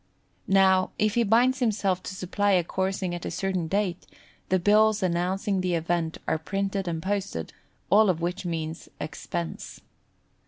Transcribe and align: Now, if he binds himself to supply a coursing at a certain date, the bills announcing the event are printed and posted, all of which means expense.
Now, 0.47 0.89
if 0.97 1.13
he 1.13 1.21
binds 1.21 1.59
himself 1.59 2.01
to 2.01 2.15
supply 2.15 2.53
a 2.53 2.63
coursing 2.63 3.13
at 3.13 3.23
a 3.23 3.29
certain 3.29 3.67
date, 3.67 4.07
the 4.49 4.57
bills 4.57 5.03
announcing 5.03 5.61
the 5.61 5.75
event 5.75 6.17
are 6.27 6.39
printed 6.39 6.87
and 6.87 7.03
posted, 7.03 7.53
all 7.91 8.09
of 8.09 8.19
which 8.19 8.43
means 8.43 8.89
expense. 8.99 9.81